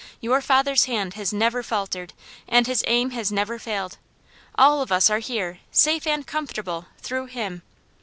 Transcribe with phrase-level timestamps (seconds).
[0.19, 2.13] Your father's hand has never faltered,
[2.47, 3.99] and his aim has never failed.
[4.55, 7.61] All of us are here, safe and comfortable, through him.